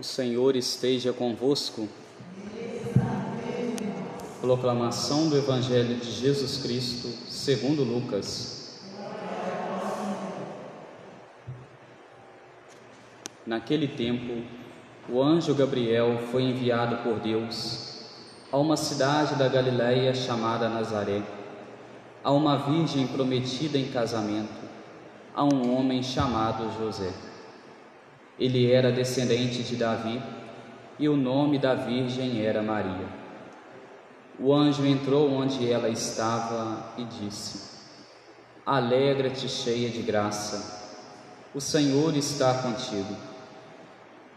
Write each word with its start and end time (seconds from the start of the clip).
O 0.00 0.02
Senhor 0.02 0.56
esteja 0.56 1.12
convosco. 1.12 1.86
Proclamação 4.40 5.28
do 5.28 5.36
Evangelho 5.36 5.96
de 5.96 6.10
Jesus 6.10 6.62
Cristo, 6.62 7.08
segundo 7.28 7.84
Lucas. 7.84 8.80
Naquele 13.44 13.88
tempo, 13.88 14.42
o 15.06 15.22
anjo 15.22 15.54
Gabriel 15.54 16.18
foi 16.32 16.44
enviado 16.44 17.02
por 17.02 17.20
Deus 17.20 18.06
a 18.50 18.56
uma 18.56 18.78
cidade 18.78 19.34
da 19.34 19.48
Galiléia 19.48 20.14
chamada 20.14 20.66
Nazaré, 20.66 21.22
a 22.24 22.32
uma 22.32 22.56
virgem 22.56 23.06
prometida 23.06 23.76
em 23.76 23.92
casamento, 23.92 24.64
a 25.34 25.44
um 25.44 25.76
homem 25.76 26.02
chamado 26.02 26.72
José. 26.78 27.12
Ele 28.40 28.72
era 28.72 28.90
descendente 28.90 29.62
de 29.62 29.76
Davi 29.76 30.20
e 30.98 31.06
o 31.10 31.14
nome 31.14 31.58
da 31.58 31.74
virgem 31.74 32.42
era 32.42 32.62
Maria. 32.62 33.06
O 34.38 34.54
anjo 34.54 34.86
entrou 34.86 35.30
onde 35.30 35.70
ela 35.70 35.90
estava 35.90 36.94
e 36.96 37.04
disse: 37.04 37.82
Alegra-te, 38.64 39.46
cheia 39.46 39.90
de 39.90 40.00
graça, 40.00 40.88
o 41.54 41.60
Senhor 41.60 42.16
está 42.16 42.62
contigo. 42.62 43.14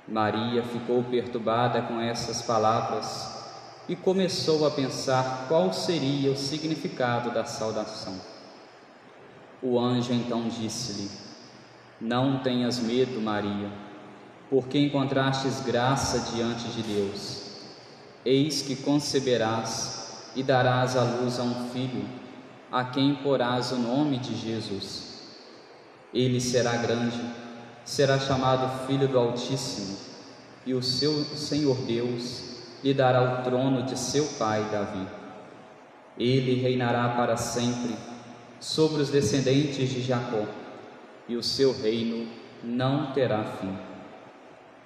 Maria 0.05 0.61
ficou 0.63 1.01
perturbada 1.03 1.81
com 1.83 2.01
essas 2.01 2.41
palavras 2.41 3.41
e 3.87 3.95
começou 3.95 4.67
a 4.67 4.71
pensar 4.71 5.45
qual 5.47 5.71
seria 5.71 6.29
o 6.29 6.35
significado 6.35 7.31
da 7.31 7.45
saudação. 7.45 8.19
O 9.61 9.79
anjo 9.79 10.11
então 10.11 10.49
disse-lhe: 10.49 11.09
Não 12.01 12.39
tenhas 12.39 12.79
medo, 12.79 13.21
Maria 13.21 13.82
porque 14.53 14.77
encontrastes 14.77 15.61
graça 15.61 16.31
diante 16.31 16.67
de 16.67 16.83
Deus. 16.83 17.41
Eis 18.23 18.61
que 18.61 18.75
conceberás 18.75 20.29
e 20.35 20.43
darás 20.43 20.95
à 20.95 21.01
luz 21.01 21.39
a 21.39 21.41
um 21.41 21.69
filho, 21.69 22.05
a 22.71 22.83
quem 22.83 23.15
porás 23.15 23.71
o 23.71 23.77
nome 23.77 24.19
de 24.19 24.35
Jesus. 24.35 25.23
Ele 26.13 26.39
será 26.39 26.77
grande, 26.77 27.19
será 27.83 28.19
chamado 28.19 28.85
Filho 28.85 29.07
do 29.07 29.17
Altíssimo, 29.17 29.97
e 30.67 30.75
o 30.75 30.83
seu 30.83 31.23
Senhor 31.35 31.77
Deus 31.87 32.43
lhe 32.83 32.93
dará 32.93 33.23
o 33.23 33.43
trono 33.43 33.81
de 33.81 33.97
seu 33.97 34.23
pai 34.37 34.63
Davi. 34.71 35.07
Ele 36.15 36.61
reinará 36.61 37.09
para 37.15 37.37
sempre 37.37 37.95
sobre 38.59 39.01
os 39.01 39.09
descendentes 39.09 39.89
de 39.89 39.99
Jacó, 40.03 40.45
e 41.27 41.35
o 41.35 41.41
seu 41.41 41.73
reino 41.73 42.27
não 42.63 43.13
terá 43.13 43.43
fim. 43.43 43.92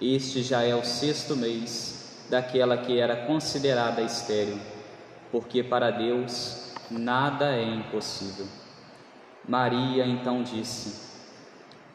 este 0.00 0.42
já 0.42 0.62
é 0.62 0.74
o 0.74 0.82
sexto 0.82 1.36
mês 1.36 2.24
daquela 2.30 2.78
que 2.78 2.98
era 2.98 3.26
considerada 3.26 4.00
estéril, 4.00 4.58
porque 5.30 5.62
para 5.62 5.90
Deus 5.90 6.72
nada 6.90 7.54
é 7.54 7.62
impossível. 7.62 8.46
Maria 9.46 10.06
então 10.06 10.42
disse: 10.42 11.10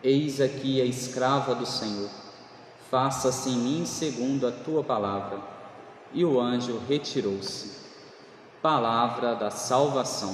Eis 0.03 0.39
aqui 0.39 0.81
a 0.81 0.85
escrava 0.85 1.55
do 1.55 1.65
Senhor, 1.65 2.09
faça-se 2.91 3.49
em 3.49 3.57
mim 3.57 3.85
segundo 3.85 4.47
a 4.47 4.51
tua 4.51 4.83
palavra. 4.83 5.39
E 6.13 6.23
o 6.23 6.39
anjo 6.39 6.81
retirou-se. 6.87 7.83
Palavra 8.61 9.35
da 9.35 9.49
salvação. 9.49 10.33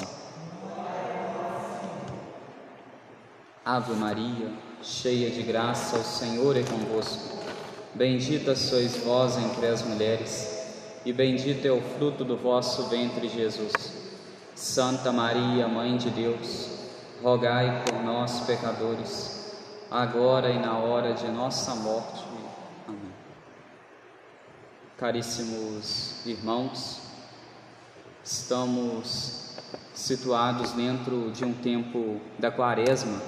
Ave 3.64 3.94
Maria, 3.94 4.52
cheia 4.82 5.30
de 5.30 5.42
graça, 5.44 5.98
o 5.98 6.04
Senhor 6.04 6.56
é 6.58 6.64
convosco. 6.64 7.41
Bendita 7.94 8.56
sois 8.56 8.98
vós 8.98 9.38
entre 9.38 9.68
as 9.68 9.82
mulheres, 9.82 10.66
e 11.06 11.12
bendito 11.12 11.66
é 11.66 11.72
o 11.72 11.82
fruto 11.82 12.24
do 12.24 12.38
vosso 12.38 12.88
ventre, 12.88 13.28
Jesus. 13.28 13.74
Santa 14.56 15.12
Maria, 15.12 15.68
Mãe 15.68 15.98
de 15.98 16.10
Deus, 16.10 16.70
rogai 17.22 17.84
por 17.84 18.02
nós, 18.02 18.42
pecadores, 18.42 19.58
agora 19.90 20.52
e 20.52 20.60
na 20.60 20.78
hora 20.78 21.14
de 21.14 21.28
nossa 21.28 21.76
morte. 21.76 22.24
Amém. 22.88 23.12
Caríssimos 24.98 26.26
irmãos, 26.26 27.02
estamos 28.24 29.58
situados 29.94 30.72
dentro 30.72 31.30
de 31.32 31.44
um 31.44 31.54
tempo 31.54 32.22
da 32.40 32.50
quaresma 32.50 33.22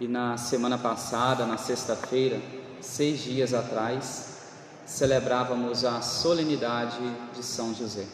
e 0.00 0.08
na 0.08 0.36
semana 0.36 0.78
passada, 0.78 1.44
na 1.44 1.56
sexta-feira, 1.56 2.40
seis 2.80 3.20
dias 3.20 3.54
atrás, 3.54 4.38
celebrávamos 4.86 5.84
a 5.84 6.00
solenidade 6.00 6.98
de 7.34 7.42
São 7.42 7.74
José. 7.74 8.06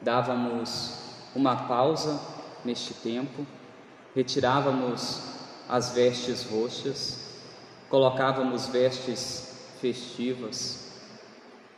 Dávamos 0.00 0.98
uma 1.34 1.56
pausa 1.68 2.20
neste 2.64 2.94
tempo, 2.94 3.46
retirávamos 4.14 5.20
as 5.68 5.90
vestes 5.90 6.44
roxas, 6.44 7.18
colocávamos 7.88 8.66
vestes 8.66 9.54
festivas 9.80 10.84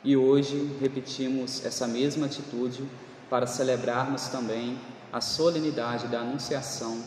e 0.05 0.17
hoje 0.17 0.77
repetimos 0.81 1.65
essa 1.65 1.87
mesma 1.87 2.27
atitude 2.27 2.89
para 3.29 3.47
celebrarmos 3.47 4.29
também 4.29 4.79
a 5.13 5.21
solenidade 5.21 6.07
da 6.09 6.21
Anunciação 6.21 7.03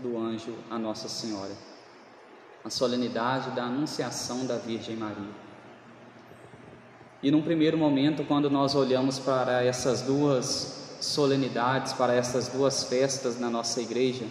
do 0.00 0.18
anjo 0.18 0.54
a 0.70 0.78
Nossa 0.78 1.08
Senhora 1.08 1.69
a 2.64 2.70
solenidade 2.70 3.50
da 3.50 3.64
Anunciação 3.64 4.46
da 4.46 4.56
Virgem 4.56 4.96
Maria. 4.96 5.30
E 7.22 7.30
num 7.30 7.42
primeiro 7.42 7.76
momento, 7.76 8.24
quando 8.24 8.50
nós 8.50 8.74
olhamos 8.74 9.18
para 9.18 9.62
essas 9.62 10.02
duas 10.02 10.96
solenidades, 11.00 11.92
para 11.92 12.14
essas 12.14 12.48
duas 12.48 12.84
festas 12.84 13.38
na 13.38 13.50
nossa 13.50 13.80
igreja, 13.80 14.26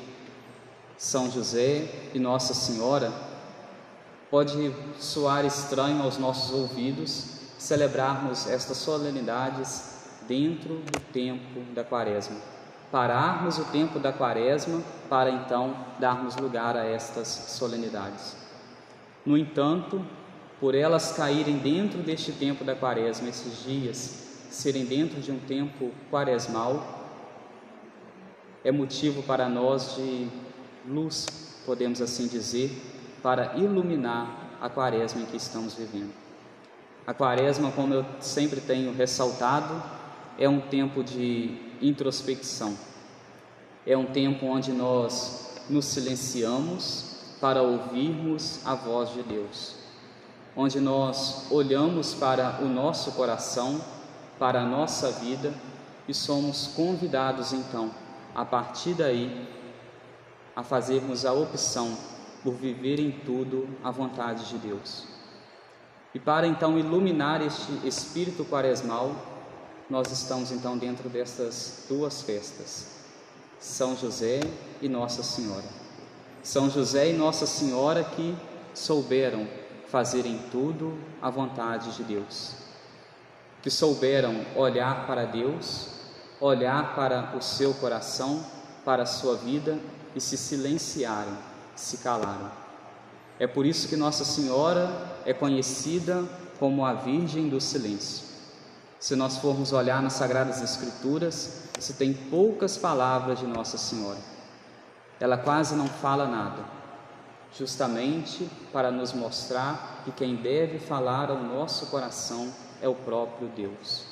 São 0.97 1.29
José 1.29 2.09
e 2.13 2.19
Nossa 2.19 2.53
Senhora, 2.53 3.12
pode 4.29 4.73
soar 5.00 5.45
estranho 5.45 6.01
aos 6.03 6.18
nossos 6.18 6.51
ouvidos 6.51 7.39
celebrarmos 7.57 8.47
estas 8.47 8.78
solenidades 8.78 9.97
dentro 10.28 10.75
do 10.75 11.00
tempo 11.12 11.62
da 11.73 11.84
Quaresma 11.84 12.58
pararmos 12.91 13.57
o 13.57 13.66
tempo 13.66 14.00
da 14.00 14.11
quaresma 14.11 14.81
para 15.09 15.29
então 15.29 15.75
darmos 16.00 16.35
lugar 16.35 16.75
a 16.75 16.85
estas 16.85 17.27
solenidades. 17.27 18.35
No 19.25 19.38
entanto, 19.38 20.05
por 20.59 20.75
elas 20.75 21.11
caírem 21.13 21.57
dentro 21.57 22.00
deste 22.00 22.31
tempo 22.31 22.63
da 22.63 22.75
quaresma, 22.75 23.29
esses 23.29 23.63
dias 23.63 24.27
serem 24.50 24.85
dentro 24.85 25.22
de 25.22 25.31
um 25.31 25.39
tempo 25.39 25.91
quaresmal, 26.09 27.00
é 28.63 28.72
motivo 28.72 29.23
para 29.23 29.47
nós 29.47 29.95
de 29.95 30.27
luz, 30.85 31.25
podemos 31.66 32.01
assim 32.01 32.27
dizer, 32.27 32.71
para 33.21 33.56
iluminar 33.56 34.57
a 34.61 34.69
quaresma 34.69 35.21
em 35.21 35.25
que 35.25 35.38
estamos 35.38 35.75
vivendo. 35.75 36.13
A 37.07 37.13
quaresma, 37.13 37.71
como 37.71 37.94
eu 37.94 38.06
sempre 38.19 38.59
tenho 38.59 38.94
ressaltado, 38.94 39.81
é 40.39 40.47
um 40.47 40.62
tempo 40.62 41.03
de 41.03 41.53
introspecção. 41.81 42.77
É 43.86 43.97
um 43.97 44.06
tempo 44.06 44.45
onde 44.45 44.71
nós 44.71 45.59
nos 45.69 45.83
silenciamos 45.86 47.18
para 47.41 47.62
ouvirmos 47.62 48.65
a 48.65 48.74
voz 48.74 49.13
de 49.13 49.21
Deus, 49.21 49.75
onde 50.56 50.80
nós 50.80 51.51
olhamos 51.51 52.13
para 52.13 52.59
o 52.62 52.69
nosso 52.69 53.12
coração, 53.12 53.81
para 54.39 54.62
a 54.62 54.65
nossa 54.65 55.12
vida 55.12 55.53
e 56.07 56.13
somos 56.13 56.68
convidados 56.68 57.51
então, 57.51 57.91
a 58.33 58.45
partir 58.45 58.94
daí, 58.94 59.45
a 60.56 60.63
fazermos 60.63 61.25
a 61.25 61.33
opção 61.33 61.97
por 62.44 62.53
viver 62.53 63.00
em 63.00 63.12
tudo 63.12 63.68
a 63.83 63.91
vontade 63.91 64.45
de 64.45 64.57
Deus. 64.57 65.03
E 66.13 66.19
para 66.19 66.47
então 66.47 66.80
iluminar 66.80 67.41
este 67.41 67.71
espírito 67.86 68.45
quaresmal, 68.45 69.38
nós 69.89 70.12
estamos 70.12 70.51
então 70.51 70.77
dentro 70.77 71.09
dessas 71.09 71.86
duas 71.89 72.21
festas, 72.21 72.88
São 73.59 73.97
José 73.97 74.39
e 74.81 74.88
Nossa 74.88 75.24
Senhora. 75.24 75.65
São 76.44 76.69
José 76.69 77.09
e 77.09 77.13
Nossa 77.13 77.47
Senhora 77.47 78.03
que 78.03 78.38
souberam 78.74 79.47
fazer 79.88 80.25
em 80.25 80.38
tudo 80.51 80.97
a 81.21 81.30
vontade 81.30 81.91
de 81.95 82.03
Deus. 82.03 82.53
que 83.62 83.69
souberam 83.69 84.45
olhar 84.56 85.06
para 85.06 85.25
Deus, 85.25 85.88
olhar 86.39 86.95
para 86.95 87.36
o 87.36 87.41
seu 87.41 87.74
coração, 87.74 88.45
para 88.86 89.03
a 89.03 89.06
sua 89.06 89.36
vida 89.36 89.77
e 90.15 90.21
se 90.21 90.38
silenciarem, 90.38 91.38
se 91.75 91.97
calaram. 91.97 92.50
É 93.38 93.45
por 93.45 93.65
isso 93.65 93.88
que 93.88 93.95
Nossa 93.95 94.24
Senhora 94.24 94.89
é 95.25 95.33
conhecida 95.33 96.24
como 96.57 96.86
a 96.86 96.94
Virgem 96.94 97.50
do 97.50 97.59
Silêncio. 97.59 98.28
Se 99.00 99.16
nós 99.16 99.38
formos 99.38 99.72
olhar 99.72 100.01
nas 100.01 100.13
Sagradas 100.13 100.62
Escrituras, 100.62 101.69
se 101.80 101.94
tem 101.94 102.13
poucas 102.13 102.78
palavras 102.78 103.40
de 103.40 103.48
Nossa 103.48 103.78
Senhora. 103.78 104.19
Ela 105.22 105.38
quase 105.38 105.74
não 105.75 105.88
fala 105.88 106.28
nada, 106.28 106.66
justamente 107.57 108.50
para 108.74 108.92
nos 108.92 109.13
mostrar 109.13 110.01
que 110.04 110.12
quem 110.12 110.36
deve 110.36 110.80
falar 110.80 111.30
ao 111.30 111.42
nosso 111.42 111.86
coração 111.88 112.54
é 112.81 112.90
o 112.90 112.96
próprio 112.96 113.48
Deus. 113.50 114.04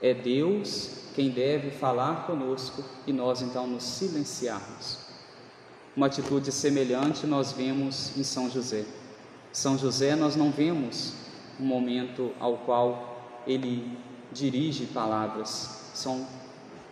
É 0.00 0.14
Deus 0.14 0.90
quem 1.14 1.30
deve 1.30 1.70
falar 1.70 2.26
conosco 2.26 2.82
e 3.06 3.12
nós 3.12 3.42
então 3.42 3.66
nos 3.66 3.82
silenciarmos. 3.82 4.98
Uma 5.94 6.06
atitude 6.06 6.50
semelhante 6.50 7.26
nós 7.26 7.52
vemos 7.52 8.16
em 8.16 8.24
São 8.24 8.50
José. 8.50 8.84
São 9.52 9.78
José 9.78 10.16
nós 10.16 10.34
não 10.34 10.50
vemos 10.50 11.12
um 11.60 11.64
momento 11.64 12.32
ao 12.40 12.58
qual 12.58 13.42
ele 13.46 13.96
dirige 14.34 14.86
palavras. 14.86 15.90
São 15.94 16.26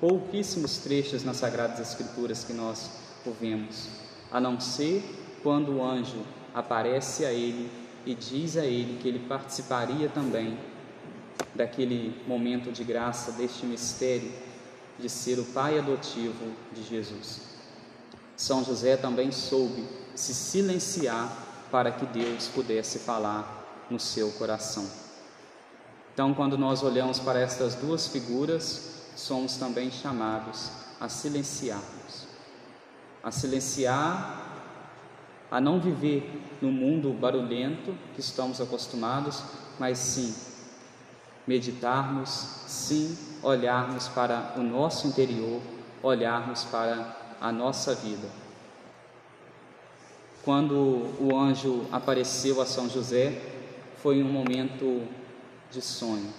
pouquíssimos 0.00 0.78
trechos 0.78 1.24
nas 1.24 1.36
Sagradas 1.36 1.80
Escrituras 1.80 2.44
que 2.44 2.52
nós 2.52 2.90
ouvimos, 3.26 3.88
a 4.30 4.40
não 4.40 4.58
ser 4.60 5.02
quando 5.42 5.76
o 5.76 5.84
anjo 5.84 6.22
aparece 6.54 7.24
a 7.24 7.32
ele 7.32 7.70
e 8.06 8.14
diz 8.14 8.56
a 8.56 8.64
ele 8.64 8.98
que 9.00 9.08
ele 9.08 9.18
participaria 9.20 10.08
também 10.08 10.56
daquele 11.54 12.20
momento 12.26 12.72
de 12.72 12.82
graça, 12.84 13.32
deste 13.32 13.66
mistério 13.66 14.32
de 14.98 15.08
ser 15.08 15.38
o 15.38 15.44
pai 15.44 15.78
adotivo 15.78 16.52
de 16.72 16.82
Jesus. 16.82 17.40
São 18.36 18.64
José 18.64 18.96
também 18.96 19.30
soube 19.30 19.84
se 20.14 20.34
silenciar 20.34 21.30
para 21.70 21.90
que 21.90 22.06
Deus 22.06 22.48
pudesse 22.48 22.98
falar 22.98 23.86
no 23.90 23.98
seu 23.98 24.30
coração. 24.32 24.86
Então, 26.12 26.34
quando 26.34 26.58
nós 26.58 26.82
olhamos 26.82 27.18
para 27.18 27.40
estas 27.40 27.74
duas 27.74 28.06
figuras, 28.06 28.92
somos 29.16 29.56
também 29.56 29.90
chamados 29.90 30.70
a 31.00 31.08
silenciarmos, 31.08 32.26
a 33.22 33.30
silenciar, 33.30 34.52
a 35.50 35.60
não 35.60 35.80
viver 35.80 36.58
no 36.60 36.70
mundo 36.70 37.12
barulhento 37.12 37.94
que 38.14 38.20
estamos 38.20 38.60
acostumados, 38.60 39.42
mas 39.78 39.98
sim 39.98 40.34
meditarmos, 41.46 42.28
sim 42.66 43.16
olharmos 43.42 44.08
para 44.08 44.54
o 44.56 44.62
nosso 44.62 45.06
interior, 45.06 45.60
olharmos 46.02 46.64
para 46.64 47.16
a 47.40 47.50
nossa 47.50 47.94
vida. 47.94 48.28
Quando 50.44 50.74
o 51.20 51.36
anjo 51.36 51.86
apareceu 51.90 52.60
a 52.60 52.66
São 52.66 52.88
José, 52.88 53.40
foi 53.96 54.22
um 54.22 54.28
momento 54.28 55.06
de 55.72 55.80
sonho. 55.80 56.32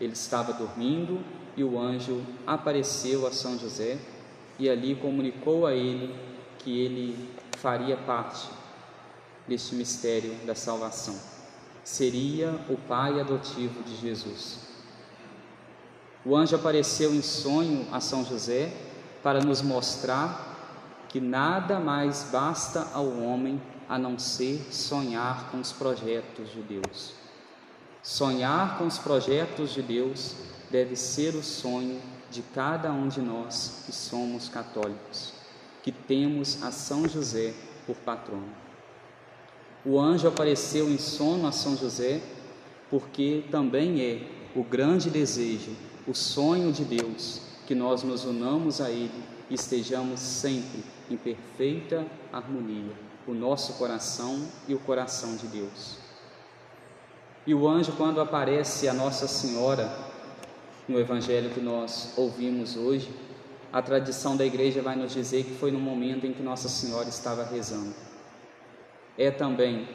Ele 0.00 0.14
estava 0.14 0.52
dormindo 0.52 1.22
e 1.56 1.62
o 1.62 1.78
anjo 1.78 2.22
apareceu 2.46 3.26
a 3.26 3.32
São 3.32 3.58
José 3.58 3.98
e 4.58 4.68
ali 4.68 4.94
comunicou 4.94 5.66
a 5.66 5.74
ele 5.74 6.14
que 6.58 6.80
ele 6.80 7.30
faria 7.58 7.96
parte 7.96 8.48
deste 9.46 9.74
mistério 9.74 10.34
da 10.46 10.54
salvação. 10.54 11.18
Seria 11.84 12.58
o 12.68 12.76
pai 12.76 13.20
adotivo 13.20 13.82
de 13.82 13.96
Jesus. 13.96 14.58
O 16.24 16.36
anjo 16.36 16.54
apareceu 16.56 17.14
em 17.14 17.22
sonho 17.22 17.86
a 17.92 18.00
São 18.00 18.24
José 18.24 18.72
para 19.22 19.40
nos 19.40 19.62
mostrar 19.62 21.04
que 21.08 21.20
nada 21.20 21.80
mais 21.80 22.28
basta 22.30 22.86
ao 22.94 23.08
homem 23.18 23.60
a 23.88 23.98
não 23.98 24.18
ser 24.18 24.64
sonhar 24.70 25.50
com 25.50 25.58
os 25.58 25.72
projetos 25.72 26.50
de 26.52 26.62
Deus. 26.62 27.14
Sonhar 28.02 28.78
com 28.78 28.86
os 28.86 28.98
projetos 28.98 29.74
de 29.74 29.82
Deus 29.82 30.34
deve 30.70 30.96
ser 30.96 31.34
o 31.34 31.42
sonho 31.42 32.00
de 32.30 32.42
cada 32.42 32.90
um 32.90 33.08
de 33.08 33.20
nós 33.20 33.82
que 33.84 33.92
somos 33.92 34.48
católicos, 34.48 35.34
que 35.82 35.92
temos 35.92 36.62
a 36.62 36.70
São 36.70 37.06
José 37.06 37.52
por 37.86 37.96
patrono. 37.96 38.48
O 39.84 39.98
anjo 39.98 40.28
apareceu 40.28 40.90
em 40.90 40.98
sono 40.98 41.46
a 41.46 41.52
São 41.52 41.76
José 41.76 42.22
porque 42.88 43.44
também 43.50 44.00
é 44.00 44.28
o 44.54 44.64
grande 44.64 45.10
desejo, 45.10 45.76
o 46.06 46.14
sonho 46.14 46.72
de 46.72 46.84
Deus 46.84 47.40
que 47.66 47.74
nós 47.74 48.02
nos 48.02 48.24
unamos 48.24 48.80
a 48.80 48.90
Ele 48.90 49.22
e 49.48 49.54
estejamos 49.54 50.20
sempre 50.20 50.82
em 51.10 51.16
perfeita 51.16 52.06
harmonia, 52.32 52.92
o 53.26 53.34
nosso 53.34 53.74
coração 53.74 54.48
e 54.66 54.74
o 54.74 54.78
coração 54.78 55.36
de 55.36 55.46
Deus. 55.46 56.09
E 57.46 57.54
o 57.54 57.66
anjo, 57.66 57.92
quando 57.92 58.20
aparece 58.20 58.86
a 58.86 58.92
Nossa 58.92 59.26
Senhora, 59.26 59.90
no 60.86 60.98
Evangelho 60.98 61.50
que 61.50 61.60
nós 61.60 62.12
ouvimos 62.16 62.76
hoje, 62.76 63.10
a 63.72 63.80
tradição 63.80 64.36
da 64.36 64.44
igreja 64.44 64.82
vai 64.82 64.94
nos 64.94 65.12
dizer 65.12 65.44
que 65.44 65.54
foi 65.54 65.70
no 65.70 65.78
momento 65.78 66.26
em 66.26 66.32
que 66.32 66.42
Nossa 66.42 66.68
Senhora 66.68 67.08
estava 67.08 67.44
rezando. 67.44 67.94
É 69.16 69.30
também 69.30 69.88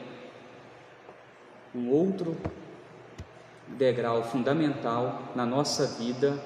um 1.73 1.91
outro 1.91 2.35
degrau 3.67 4.23
fundamental 4.23 5.21
na 5.35 5.45
nossa 5.45 5.85
vida 5.85 6.41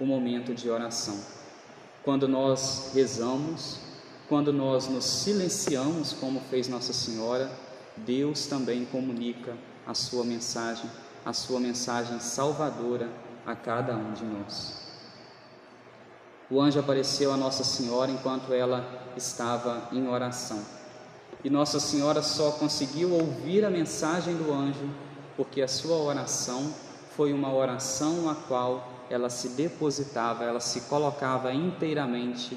o 0.00 0.06
momento 0.06 0.54
de 0.54 0.68
oração. 0.68 1.20
Quando 2.02 2.26
nós 2.26 2.90
rezamos, 2.94 3.78
quando 4.28 4.52
nós 4.52 4.88
nos 4.88 5.04
silenciamos, 5.04 6.12
como 6.14 6.40
fez 6.40 6.66
Nossa 6.66 6.92
Senhora, 6.92 7.50
Deus 7.96 8.46
também 8.46 8.84
comunica 8.86 9.54
a 9.86 9.94
sua 9.94 10.24
mensagem, 10.24 10.90
a 11.24 11.32
sua 11.32 11.60
mensagem 11.60 12.18
salvadora 12.20 13.08
a 13.46 13.54
cada 13.54 13.94
um 13.94 14.12
de 14.12 14.24
nós. 14.24 14.82
O 16.50 16.60
anjo 16.60 16.78
apareceu 16.78 17.32
a 17.32 17.36
Nossa 17.36 17.64
Senhora 17.64 18.10
enquanto 18.10 18.52
ela 18.52 18.86
estava 19.16 19.88
em 19.90 20.06
oração. 20.06 20.62
E 21.42 21.50
Nossa 21.50 21.80
Senhora 21.80 22.22
só 22.22 22.52
conseguiu 22.52 23.12
ouvir 23.12 23.64
a 23.64 23.70
mensagem 23.70 24.36
do 24.36 24.52
anjo 24.52 24.88
porque 25.36 25.62
a 25.62 25.68
sua 25.68 25.96
oração 25.96 26.72
foi 27.16 27.32
uma 27.32 27.52
oração 27.52 28.28
a 28.28 28.34
qual 28.34 28.88
ela 29.10 29.28
se 29.28 29.48
depositava, 29.50 30.44
ela 30.44 30.60
se 30.60 30.82
colocava 30.82 31.52
inteiramente 31.52 32.56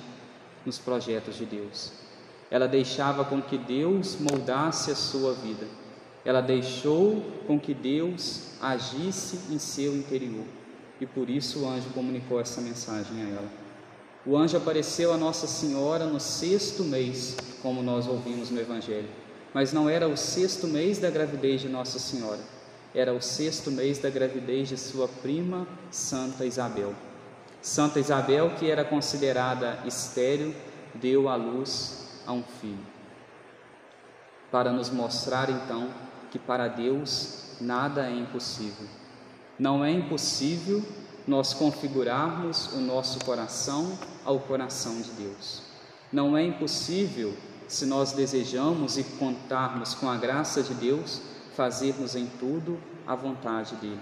nos 0.66 0.78
projetos 0.78 1.36
de 1.36 1.46
Deus. 1.46 1.92
Ela 2.50 2.68
deixava 2.68 3.26
com 3.26 3.42
que 3.42 3.58
Deus 3.58 4.18
moldasse 4.20 4.92
a 4.92 4.96
sua 4.96 5.34
vida. 5.34 5.68
Ela 6.26 6.42
deixou 6.42 7.24
com 7.48 7.60
que 7.60 7.74
Deus 7.74 8.42
agisse 8.62 9.54
em 9.54 9.60
seu 9.60 9.96
interior. 9.96 10.46
E 11.00 11.06
por 11.06 11.30
isso 11.30 11.60
o 11.60 11.70
anjo 11.70 11.90
comunicou 11.94 12.40
essa 12.40 12.60
mensagem 12.60 13.24
a 13.24 13.30
ela. 13.30 13.50
O 14.26 14.36
anjo 14.36 14.58
apareceu 14.58 15.14
a 15.14 15.18
Nossa 15.18 15.46
Senhora 15.46 16.06
no 16.06 16.20
sexto 16.20 16.84
mês, 16.84 17.38
como 17.62 17.84
nós 17.84 18.08
ouvimos 18.08 18.50
no 18.50 18.60
Evangelho. 18.60 19.10
Mas 19.54 19.72
não 19.72 19.88
era 19.88 20.08
o 20.08 20.18
sexto 20.18 20.68
mês 20.68 20.98
da 20.98 21.10
gravidez 21.12 21.62
de 21.62 21.70
Nossa 21.70 22.00
Senhora 22.00 22.56
era 22.96 23.14
o 23.14 23.22
sexto 23.22 23.70
mês 23.70 24.00
da 24.00 24.10
gravidez 24.10 24.70
de 24.70 24.78
sua 24.78 25.08
prima, 25.08 25.68
Santa 25.92 26.46
Isabel. 26.46 26.96
Santa 27.62 28.00
Isabel, 28.00 28.52
que 28.58 28.72
era 28.72 28.86
considerada 28.86 29.80
estéril, 29.86 30.56
deu 30.94 31.28
à 31.28 31.36
luz 31.36 32.08
a 32.26 32.32
um 32.32 32.42
filho. 32.62 32.80
Para 34.50 34.72
nos 34.72 34.90
mostrar 34.90 35.50
então 35.50 35.90
que 36.36 36.40
para 36.40 36.68
Deus 36.68 37.56
nada 37.62 38.06
é 38.10 38.14
impossível. 38.14 38.86
Não 39.58 39.86
é 39.86 39.90
impossível 39.90 40.84
nós 41.26 41.54
configurarmos 41.54 42.74
o 42.74 42.80
nosso 42.80 43.24
coração 43.24 43.98
ao 44.26 44.38
coração 44.42 45.00
de 45.00 45.12
Deus. 45.12 45.62
Não 46.12 46.36
é 46.36 46.44
impossível, 46.44 47.34
se 47.70 47.86
nós 47.86 48.12
desejamos 48.12 48.98
e 48.98 49.04
contarmos 49.18 49.94
com 49.94 50.10
a 50.10 50.18
graça 50.18 50.62
de 50.62 50.74
Deus, 50.74 51.22
fazermos 51.56 52.18
em 52.18 52.26
tudo 52.38 52.78
a 53.08 53.16
vontade 53.16 53.74
dele. 53.76 54.02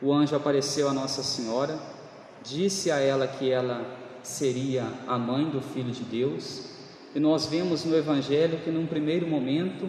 O 0.00 0.10
anjo 0.10 0.34
apareceu 0.34 0.88
a 0.88 0.94
Nossa 0.94 1.22
Senhora, 1.22 1.78
disse 2.42 2.90
a 2.90 2.98
ela 2.98 3.28
que 3.28 3.50
ela 3.50 3.84
seria 4.22 4.86
a 5.06 5.18
mãe 5.18 5.50
do 5.50 5.60
Filho 5.60 5.92
de 5.92 6.02
Deus, 6.02 6.62
e 7.14 7.20
nós 7.20 7.44
vemos 7.44 7.84
no 7.84 7.94
Evangelho 7.94 8.58
que 8.60 8.70
num 8.70 8.86
primeiro 8.86 9.26
momento 9.26 9.86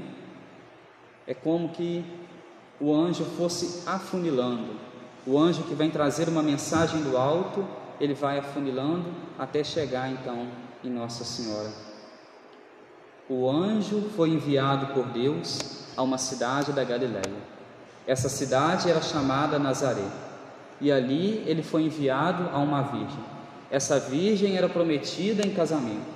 é 1.27 1.33
como 1.33 1.69
que 1.69 2.03
o 2.79 2.93
anjo 2.93 3.23
fosse 3.23 3.87
afunilando. 3.87 4.75
O 5.25 5.37
anjo 5.37 5.63
que 5.63 5.75
vem 5.75 5.91
trazer 5.91 6.27
uma 6.27 6.41
mensagem 6.41 7.01
do 7.03 7.15
alto, 7.15 7.65
ele 7.99 8.13
vai 8.13 8.39
afunilando 8.39 9.05
até 9.37 9.63
chegar 9.63 10.11
então 10.11 10.47
em 10.83 10.89
Nossa 10.89 11.23
Senhora. 11.23 11.71
O 13.29 13.49
anjo 13.49 14.09
foi 14.15 14.29
enviado 14.29 14.93
por 14.93 15.05
Deus 15.05 15.85
a 15.95 16.01
uma 16.01 16.17
cidade 16.17 16.73
da 16.73 16.83
Galiléia. 16.83 17.51
Essa 18.07 18.27
cidade 18.27 18.89
era 18.89 19.01
chamada 19.01 19.59
Nazaré. 19.59 20.07
E 20.81 20.91
ali 20.91 21.43
ele 21.45 21.61
foi 21.61 21.83
enviado 21.83 22.49
a 22.51 22.57
uma 22.57 22.81
virgem. 22.81 23.23
Essa 23.69 23.99
virgem 23.99 24.57
era 24.57 24.67
prometida 24.67 25.45
em 25.45 25.53
casamento. 25.53 26.11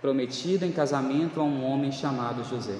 Prometida 0.00 0.64
em 0.64 0.70
casamento 0.70 1.40
a 1.40 1.44
um 1.44 1.64
homem 1.64 1.90
chamado 1.90 2.44
José. 2.44 2.78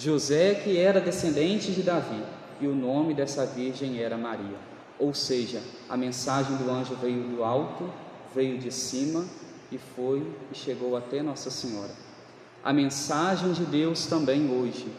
José 0.00 0.54
que 0.54 0.78
era 0.78 0.98
descendente 0.98 1.72
de 1.72 1.82
Davi, 1.82 2.22
e 2.58 2.66
o 2.66 2.74
nome 2.74 3.12
dessa 3.12 3.44
virgem 3.44 3.98
era 3.98 4.16
Maria. 4.16 4.56
Ou 4.98 5.12
seja, 5.12 5.60
a 5.90 5.96
mensagem 5.96 6.56
do 6.56 6.70
anjo 6.70 6.94
veio 6.94 7.22
do 7.24 7.44
alto, 7.44 7.84
veio 8.34 8.56
de 8.56 8.72
cima 8.72 9.26
e 9.70 9.76
foi 9.76 10.26
e 10.50 10.56
chegou 10.56 10.96
até 10.96 11.22
Nossa 11.22 11.50
Senhora. 11.50 11.90
A 12.64 12.72
mensagem 12.72 13.52
de 13.52 13.66
Deus 13.66 14.06
também 14.06 14.50
hoje 14.50 14.90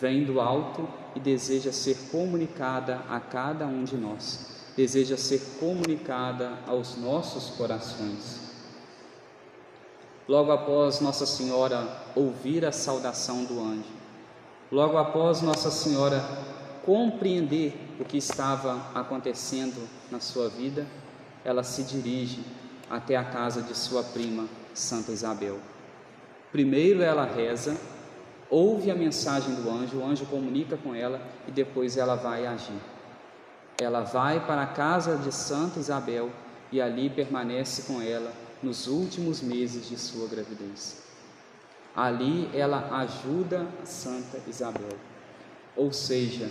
vem 0.00 0.24
do 0.24 0.40
alto 0.40 0.88
e 1.14 1.20
deseja 1.20 1.70
ser 1.70 1.96
comunicada 2.10 3.00
a 3.08 3.20
cada 3.20 3.64
um 3.64 3.84
de 3.84 3.96
nós, 3.96 4.56
deseja 4.76 5.16
ser 5.16 5.40
comunicada 5.60 6.58
aos 6.66 6.96
nossos 6.96 7.56
corações. 7.56 8.48
Logo 10.26 10.50
após 10.50 11.00
Nossa 11.00 11.26
Senhora 11.26 12.02
ouvir 12.16 12.64
a 12.64 12.72
saudação 12.72 13.44
do 13.44 13.60
anjo, 13.60 13.97
logo 14.70 14.98
após 14.98 15.40
Nossa 15.42 15.70
Senhora 15.70 16.22
compreender 16.84 17.74
o 18.00 18.04
que 18.04 18.16
estava 18.16 18.80
acontecendo 18.94 19.88
na 20.10 20.20
sua 20.20 20.48
vida, 20.48 20.86
ela 21.44 21.62
se 21.62 21.82
dirige 21.82 22.42
até 22.88 23.16
a 23.16 23.24
casa 23.24 23.60
de 23.62 23.76
sua 23.76 24.02
prima, 24.02 24.46
Santa 24.72 25.12
Isabel. 25.12 25.58
Primeiro 26.50 27.02
ela 27.02 27.26
reza, 27.26 27.76
ouve 28.48 28.90
a 28.90 28.94
mensagem 28.94 29.54
do 29.54 29.70
anjo, 29.70 29.98
o 29.98 30.04
anjo 30.04 30.24
comunica 30.26 30.76
com 30.78 30.94
ela 30.94 31.20
e 31.46 31.50
depois 31.50 31.96
ela 31.96 32.14
vai 32.14 32.46
agir. 32.46 32.80
Ela 33.80 34.00
vai 34.00 34.44
para 34.46 34.62
a 34.62 34.66
casa 34.66 35.16
de 35.16 35.32
Santa 35.32 35.78
Isabel 35.78 36.30
e 36.72 36.80
ali 36.80 37.10
permanece 37.10 37.82
com 37.82 38.00
ela 38.00 38.32
nos 38.62 38.86
últimos 38.86 39.40
meses 39.40 39.88
de 39.88 39.98
sua 39.98 40.26
gravidez. 40.26 41.07
Ali 41.94 42.48
ela 42.54 42.88
ajuda 42.98 43.66
Santa 43.84 44.40
Isabel. 44.46 44.96
Ou 45.76 45.92
seja, 45.92 46.48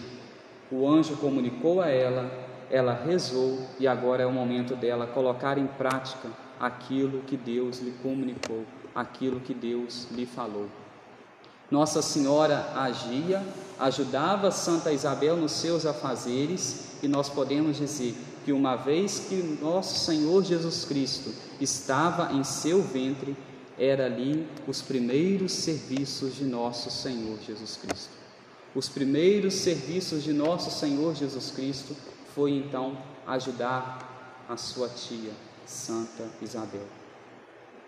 o 0.72 0.88
anjo 0.88 1.16
comunicou 1.18 1.82
a 1.82 1.90
ela, 1.90 2.30
ela 2.70 2.94
rezou 2.94 3.60
e 3.80 3.88
agora 3.88 4.24
é 4.24 4.26
o 4.26 4.32
momento 4.32 4.76
dela 4.76 5.08
colocar 5.08 5.58
em 5.58 5.68
prática 5.68 6.30
aquilo 6.60 7.22
que 7.22 7.38
Deus 7.38 7.80
lhe 7.80 7.92
comunicou, 8.04 8.66
aquilo 8.94 9.40
que 9.40 9.54
Deus 9.54 10.08
lhe 10.12 10.26
falou. 10.26 10.68
Nossa 11.70 12.02
Senhora 12.02 12.72
agia, 12.76 13.44
ajudava 13.78 14.52
Santa 14.52 14.92
Isabel 14.92 15.36
nos 15.36 15.52
seus 15.52 15.86
afazeres, 15.86 16.98
e 17.04 17.08
nós 17.08 17.30
podemos 17.30 17.78
dizer 17.78 18.16
que 18.46 18.54
uma 18.54 18.78
vez 18.78 19.26
que 19.28 19.36
nosso 19.62 20.06
Senhor 20.06 20.44
Jesus 20.44 20.86
Cristo 20.86 21.34
estava 21.60 22.32
em 22.32 22.44
seu 22.44 22.82
ventre, 22.82 23.36
era 23.78 24.06
ali 24.06 24.48
os 24.68 24.82
primeiros 24.82 25.52
serviços 25.52 26.36
de 26.36 26.44
nosso 26.44 26.90
Senhor 26.90 27.38
Jesus 27.46 27.78
Cristo. 27.78 28.14
Os 28.76 28.90
primeiros 28.90 29.54
serviços 29.54 30.24
de 30.24 30.34
nosso 30.34 30.72
Senhor 30.72 31.16
Jesus 31.16 31.52
Cristo 31.52 31.96
foi 32.34 32.52
então 32.52 32.98
ajudar 33.26 34.46
a 34.48 34.58
sua 34.58 34.90
tia, 34.90 35.32
Santa 35.66 36.30
Isabel 36.42 36.88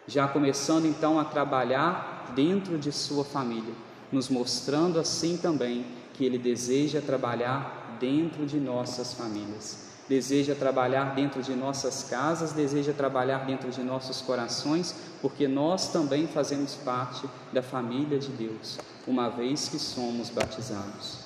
já 0.09 0.27
começando 0.27 0.85
então 0.85 1.19
a 1.19 1.23
trabalhar 1.23 2.33
dentro 2.35 2.77
de 2.77 2.91
sua 2.91 3.23
família, 3.23 3.73
nos 4.11 4.27
mostrando 4.27 4.99
assim 4.99 5.37
também 5.37 5.85
que 6.13 6.25
ele 6.25 6.37
deseja 6.37 6.99
trabalhar 6.99 7.97
dentro 7.99 8.45
de 8.45 8.59
nossas 8.59 9.13
famílias, 9.13 9.88
deseja 10.09 10.55
trabalhar 10.55 11.13
dentro 11.13 11.43
de 11.43 11.53
nossas 11.53 12.03
casas, 12.09 12.51
deseja 12.51 12.91
trabalhar 12.91 13.45
dentro 13.45 13.69
de 13.69 13.83
nossos 13.83 14.21
corações, 14.21 14.95
porque 15.21 15.47
nós 15.47 15.89
também 15.93 16.27
fazemos 16.27 16.73
parte 16.73 17.29
da 17.53 17.61
família 17.61 18.17
de 18.17 18.29
Deus, 18.29 18.79
uma 19.07 19.29
vez 19.29 19.69
que 19.69 19.77
somos 19.77 20.31
batizados. 20.31 21.19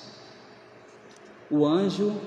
O 1.50 1.64
anjo 1.64 2.20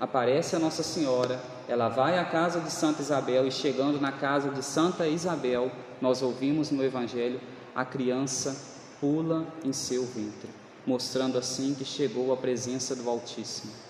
aparece 0.00 0.54
a 0.54 0.60
Nossa 0.60 0.84
Senhora, 0.84 1.40
ela 1.68 1.88
vai 1.88 2.18
à 2.18 2.24
casa 2.24 2.60
de 2.60 2.70
Santa 2.70 3.02
Isabel 3.02 3.44
e 3.44 3.50
chegando 3.50 4.00
na 4.00 4.12
casa 4.12 4.50
de 4.50 4.62
Santa 4.62 5.08
Isabel, 5.08 5.72
nós 6.00 6.22
ouvimos 6.22 6.70
no 6.70 6.84
Evangelho, 6.84 7.40
a 7.74 7.84
criança 7.84 8.56
pula 9.00 9.44
em 9.64 9.72
seu 9.72 10.04
ventre, 10.04 10.50
mostrando 10.86 11.36
assim 11.36 11.74
que 11.74 11.84
chegou 11.84 12.32
a 12.32 12.36
presença 12.36 12.94
do 12.94 13.08
Altíssimo. 13.10 13.85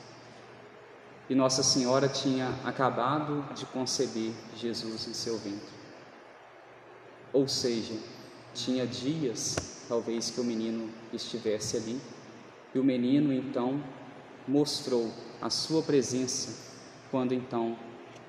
E 1.29 1.35
Nossa 1.35 1.63
Senhora 1.63 2.09
tinha 2.09 2.49
acabado 2.65 3.45
de 3.55 3.67
conceber 3.67 4.33
Jesus 4.57 5.09
em 5.09 5.15
seu 5.15 5.37
ventre. 5.39 5.75
Ou 7.33 7.49
seja, 7.49 7.95
tinha 8.55 8.87
dias, 8.87 9.85
talvez, 9.89 10.31
que 10.31 10.41
o 10.41 10.45
menino 10.45 10.89
estivesse 11.13 11.77
ali, 11.77 12.01
e 12.75 12.79
o 12.79 12.85
menino 12.85 13.33
então 13.33 13.83
mostrou 14.47 15.11
a 15.43 15.51
sua 15.51 15.83
presença 15.83 16.67
quando 17.11 17.33
então 17.33 17.77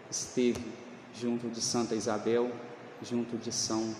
esteve 0.09 0.73
junto 1.13 1.47
de 1.49 1.61
Santa 1.61 1.95
Isabel 1.95 2.51
junto 3.01 3.37
de 3.37 3.51
São 3.51 3.95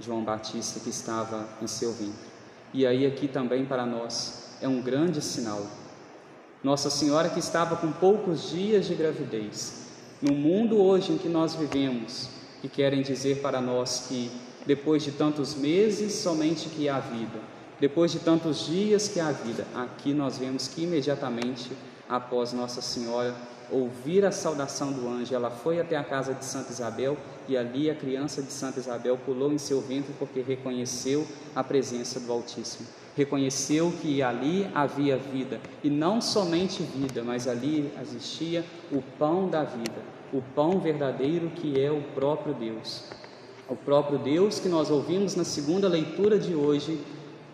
João 0.00 0.22
Batista 0.24 0.80
que 0.80 0.90
estava 0.90 1.48
em 1.60 1.66
seu 1.66 1.92
ventre. 1.92 2.32
E 2.72 2.86
aí 2.86 3.06
aqui 3.06 3.28
também 3.28 3.64
para 3.64 3.84
nós 3.84 4.56
é 4.60 4.68
um 4.68 4.80
grande 4.80 5.20
sinal. 5.20 5.66
Nossa 6.62 6.90
Senhora 6.90 7.28
que 7.28 7.40
estava 7.40 7.74
com 7.74 7.90
poucos 7.90 8.50
dias 8.50 8.86
de 8.86 8.94
gravidez, 8.94 9.88
no 10.20 10.32
mundo 10.32 10.80
hoje 10.80 11.10
em 11.10 11.18
que 11.18 11.28
nós 11.28 11.56
vivemos, 11.56 12.28
que 12.60 12.68
querem 12.68 13.02
dizer 13.02 13.40
para 13.42 13.60
nós 13.60 14.06
que 14.08 14.30
depois 14.64 15.02
de 15.02 15.10
tantos 15.10 15.56
meses 15.56 16.14
somente 16.14 16.68
que 16.68 16.88
há 16.88 17.00
vida, 17.00 17.40
depois 17.80 18.12
de 18.12 18.20
tantos 18.20 18.66
dias 18.66 19.08
que 19.08 19.18
há 19.18 19.32
vida, 19.32 19.66
aqui 19.74 20.14
nós 20.14 20.38
vemos 20.38 20.68
que 20.68 20.84
imediatamente 20.84 21.72
após 22.08 22.52
Nossa 22.52 22.80
Senhora 22.80 23.34
ouvir 23.68 24.24
a 24.24 24.30
saudação 24.30 24.92
do 24.92 25.08
anjo, 25.08 25.34
ela 25.34 25.50
foi 25.50 25.80
até 25.80 25.96
a 25.96 26.04
casa 26.04 26.32
de 26.32 26.44
Santa 26.44 26.70
Isabel 26.70 27.16
e 27.48 27.56
ali 27.56 27.90
a 27.90 27.94
criança 27.96 28.40
de 28.40 28.52
Santa 28.52 28.78
Isabel 28.78 29.18
pulou 29.18 29.52
em 29.52 29.58
seu 29.58 29.80
ventre 29.80 30.14
porque 30.16 30.40
reconheceu 30.40 31.26
a 31.56 31.64
presença 31.64 32.20
do 32.20 32.30
Altíssimo. 32.30 32.86
Reconheceu 33.16 33.92
que 34.00 34.22
ali 34.22 34.68
havia 34.74 35.16
vida 35.16 35.60
e 35.84 35.90
não 35.90 36.20
somente 36.20 36.82
vida, 36.82 37.22
mas 37.22 37.46
ali 37.46 37.92
existia 38.00 38.64
o 38.90 39.02
pão 39.18 39.48
da 39.48 39.64
vida, 39.64 40.02
o 40.32 40.40
pão 40.54 40.80
verdadeiro 40.80 41.50
que 41.50 41.78
é 41.78 41.90
o 41.90 42.02
próprio 42.14 42.54
Deus. 42.54 43.04
O 43.68 43.76
próprio 43.76 44.18
Deus 44.18 44.58
que 44.58 44.68
nós 44.68 44.90
ouvimos 44.90 45.36
na 45.36 45.44
segunda 45.44 45.88
leitura 45.88 46.38
de 46.38 46.54
hoje 46.54 46.98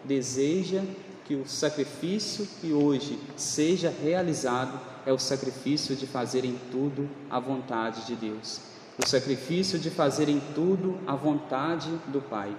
deseja 0.04 0.82
que 1.24 1.34
o 1.34 1.46
sacrifício 1.46 2.48
que 2.60 2.72
hoje 2.72 3.18
seja 3.36 3.92
realizado 4.02 4.80
é 5.04 5.12
o 5.12 5.18
sacrifício 5.18 5.94
de 5.94 6.06
fazer 6.06 6.44
em 6.44 6.58
tudo 6.70 7.08
a 7.28 7.38
vontade 7.38 8.06
de 8.06 8.16
Deus, 8.16 8.60
o 9.02 9.06
sacrifício 9.06 9.78
de 9.78 9.90
fazer 9.90 10.28
em 10.28 10.40
tudo 10.54 10.98
a 11.06 11.14
vontade 11.14 11.90
do 12.06 12.20
Pai. 12.20 12.54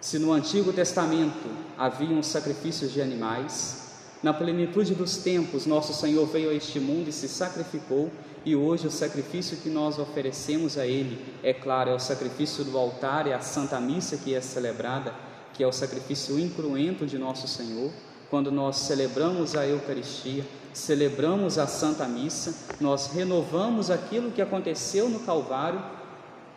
Se 0.00 0.18
no 0.18 0.32
Antigo 0.32 0.72
Testamento 0.72 1.46
haviam 1.76 2.22
sacrifícios 2.22 2.90
de 2.90 3.02
animais, 3.02 3.90
na 4.22 4.32
plenitude 4.32 4.94
dos 4.94 5.18
tempos, 5.18 5.66
nosso 5.66 5.92
Senhor 5.92 6.26
veio 6.26 6.48
a 6.48 6.54
este 6.54 6.80
mundo 6.80 7.08
e 7.08 7.12
se 7.12 7.28
sacrificou, 7.28 8.10
e 8.42 8.56
hoje 8.56 8.86
o 8.86 8.90
sacrifício 8.90 9.58
que 9.58 9.68
nós 9.68 9.98
oferecemos 9.98 10.78
a 10.78 10.86
Ele, 10.86 11.22
é 11.42 11.52
claro, 11.52 11.90
é 11.90 11.94
o 11.94 11.98
sacrifício 11.98 12.64
do 12.64 12.78
altar, 12.78 13.26
é 13.26 13.34
a 13.34 13.40
Santa 13.40 13.78
Missa 13.78 14.16
que 14.16 14.34
é 14.34 14.40
celebrada, 14.40 15.14
que 15.52 15.62
é 15.62 15.66
o 15.66 15.72
sacrifício 15.72 16.38
incruento 16.38 17.04
de 17.04 17.18
nosso 17.18 17.46
Senhor. 17.46 17.90
Quando 18.30 18.50
nós 18.50 18.76
celebramos 18.76 19.54
a 19.54 19.66
Eucaristia, 19.66 20.46
celebramos 20.72 21.58
a 21.58 21.66
Santa 21.66 22.06
Missa, 22.08 22.54
nós 22.80 23.08
renovamos 23.08 23.90
aquilo 23.90 24.30
que 24.30 24.40
aconteceu 24.40 25.10
no 25.10 25.20
Calvário, 25.20 25.82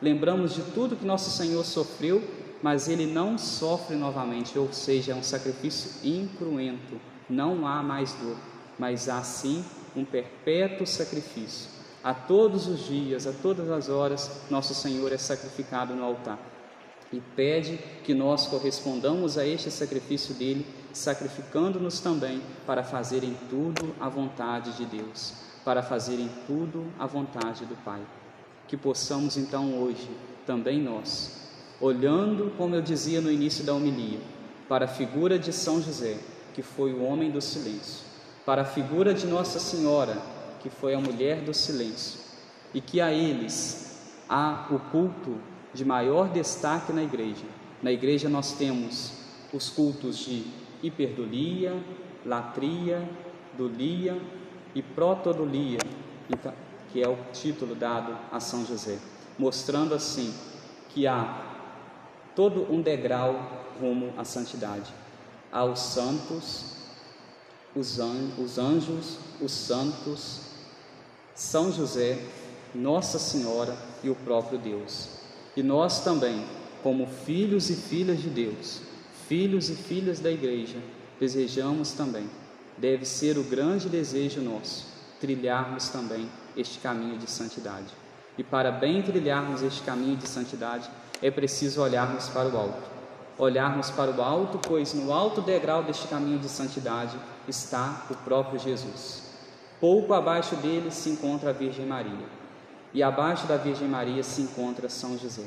lembramos 0.02 0.54
de 0.54 0.62
tudo 0.62 0.96
que 0.96 1.06
nosso 1.06 1.30
Senhor 1.30 1.66
sofreu, 1.66 2.24
mas 2.63 2.88
ele 2.88 3.05
não 3.05 3.38
sofre 3.38 3.98
novamente, 3.98 4.58
ou 4.58 4.72
seja, 4.72 5.12
é 5.12 5.15
um 5.15 5.22
sacrifício 5.22 5.91
incruento, 6.01 7.00
não 7.29 7.67
há 7.67 7.84
mais 7.84 8.13
dor, 8.13 8.38
mas 8.79 9.10
há 9.10 9.22
sim 9.22 9.63
um 9.93 10.05
perpétuo 10.05 10.88
sacrifício. 10.88 11.70
A 12.01 12.13
todos 12.13 12.67
os 12.67 12.88
dias, 12.88 13.27
a 13.27 13.34
todas 13.34 13.70
as 13.70 13.89
horas, 13.89 14.46
nosso 14.50 14.74
Senhor 14.74 15.12
é 15.12 15.17
sacrificado 15.17 15.93
no 15.93 16.05
altar 16.05 16.39
e 17.12 17.22
pede 17.36 17.77
que 18.03 18.13
nós 18.13 18.48
correspondamos 18.48 19.38
a 19.38 19.46
este 19.46 19.70
sacrifício 19.70 20.34
dele, 20.34 20.65
sacrificando-nos 20.93 22.00
também 22.00 22.41
para 22.65 22.84
fazer 22.84 23.24
em 23.24 23.36
tudo 23.50 23.93
a 24.00 24.08
vontade 24.08 24.72
de 24.77 24.86
Deus, 24.86 25.34
para 25.65 25.84
fazer 25.84 26.15
em 26.15 26.29
tudo 26.48 26.86
a 26.98 27.05
vontade 27.05 27.65
do 27.65 27.75
Pai. 27.84 28.01
Que 28.67 28.77
possamos 28.77 29.38
então 29.38 29.79
hoje, 29.79 30.10
também 30.46 30.82
nós, 30.82 31.43
olhando, 31.80 32.53
como 32.58 32.75
eu 32.75 32.82
dizia 32.82 33.22
no 33.22 33.32
início 33.32 33.63
da 33.63 33.74
homilia, 33.74 34.20
para 34.68 34.86
a 34.86 34.88
figura 34.88 35.38
de 35.38 35.51
São 35.51 35.82
José, 35.82 36.18
que 36.53 36.62
foi 36.62 36.94
o 36.94 37.03
homem 37.03 37.32
do 37.32 37.42
silêncio, 37.42 38.06
para 38.46 38.62
a 38.62 38.65
figura 38.65 39.13
de 39.13 39.25
Nossa 39.25 39.60
Senhora, 39.60 40.18
que 40.60 40.70
foi 40.70 40.94
a 40.94 41.00
mulher 41.00 41.42
do 41.42 41.53
silêncio, 41.53 42.20
e 42.74 42.82
que 42.82 43.01
a 43.01 43.12
eles 43.12 44.00
há 44.30 44.68
o 44.72 44.80
culto 44.80 45.38
de 45.74 45.84
maior 45.84 46.30
destaque 46.30 46.94
na 46.94 47.03
igreja. 47.03 47.46
Na 47.82 47.92
igreja 47.92 48.30
nós 48.30 48.53
temos 48.53 49.12
os 49.51 49.70
cultos 49.70 50.18
de 50.18 50.46
hiperdulia, 50.82 51.75
latria, 52.25 53.08
dulia 53.58 54.20
e 54.74 54.82
protodulia, 54.82 55.80
então, 56.30 56.53
que 56.92 57.01
é 57.01 57.08
o 57.08 57.18
título 57.32 57.75
dado 57.75 58.18
a 58.32 58.39
São 58.39 58.65
José, 58.65 58.98
mostrando 59.38 59.94
assim 59.94 60.34
que 60.89 61.06
há 61.08 61.53
todo 62.36 62.72
um 62.72 62.82
degrau 62.82 63.74
rumo 63.80 64.13
à 64.18 64.24
santidade. 64.24 64.94
Há 65.52 65.63
os 65.66 65.80
santos, 65.80 66.74
os 67.75 68.00
anjos, 68.00 69.18
os 69.42 69.52
santos, 69.52 70.42
São 71.36 71.72
José, 71.72 72.20
Nossa 72.74 73.20
Senhora 73.20 73.75
e 74.04 74.10
o 74.10 74.16
próprio 74.16 74.58
Deus. 74.58 75.10
E 75.56 75.62
nós 75.62 76.04
também, 76.04 76.44
como 76.82 77.08
filhos 77.08 77.70
e 77.70 77.75
filhas 77.75 78.22
de 78.22 78.30
Deus, 78.30 78.82
filhos 79.28 79.70
e 79.70 79.75
filhas 79.75 80.20
da 80.20 80.32
igreja, 80.32 80.78
desejamos 81.20 81.92
também, 81.92 82.30
deve 82.78 83.06
ser 83.06 83.38
o 83.38 83.44
grande 83.44 83.88
desejo 83.88 84.42
nosso, 84.42 84.86
trilharmos 85.20 85.90
também 85.90 86.30
este 86.58 86.80
caminho 86.80 87.18
de 87.18 87.30
santidade. 87.30 87.94
E 88.38 88.44
para 88.44 88.72
bem 88.72 89.02
trilharmos 89.02 89.62
este 89.62 89.84
caminho 89.84 90.18
de 90.18 90.28
santidade, 90.28 90.90
é 91.24 91.32
preciso 91.32 91.82
olharmos 91.82 92.27
para 92.27 92.50
o 92.50 92.58
alto. 92.58 92.84
Olharmos 93.38 93.89
para 93.89 94.12
o 94.12 94.22
alto, 94.22 94.60
pois 94.60 94.94
no 94.94 95.13
alto 95.13 95.39
degrau 95.39 95.82
deste 95.82 96.06
caminho 96.10 96.38
de 96.38 96.50
santidade 96.50 97.18
está 97.48 98.06
o 98.12 98.15
próprio 98.15 98.60
Jesus. 98.60 99.24
Pouco 99.80 100.13
abaixo 100.13 100.58
dele 100.58 100.92
se 100.92 101.10
encontra 101.10 101.51
a 101.51 101.53
Virgem 101.53 101.86
Maria, 101.86 102.27
e 102.94 103.01
abaixo 103.01 103.48
da 103.48 103.56
Virgem 103.56 103.88
Maria 103.88 104.22
se 104.22 104.42
encontra 104.42 104.89
São 104.89 105.18
José. 105.18 105.46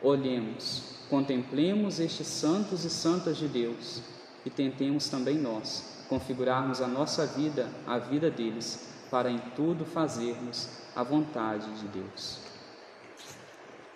Olhemos, 0.00 0.84
contemplemos 1.10 1.98
estes 1.98 2.28
santos 2.28 2.84
e 2.84 2.90
santas 2.90 3.36
de 3.36 3.48
Deus 3.48 4.00
e 4.46 4.50
tentemos 4.50 5.08
também 5.08 5.36
nós 5.36 6.04
configurarmos 6.08 6.80
a 6.80 6.86
nossa 6.86 7.26
vida, 7.26 7.68
a 7.88 7.98
vida 7.98 8.30
deles, 8.30 8.86
para 9.10 9.28
em 9.30 9.38
tudo 9.56 9.84
fazermos 9.84 10.68
a 10.94 11.02
vontade 11.02 11.68
de 11.80 11.88
Deus. 11.88 12.51